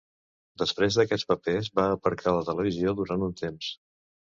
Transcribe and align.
Després 0.61 0.97
d'aquests 0.99 1.27
papers, 1.33 1.69
va 1.81 1.87
aparcar 1.99 2.35
la 2.39 2.43
televisió 2.51 2.97
durant 3.03 3.29
un 3.31 3.39
temps. 3.45 3.73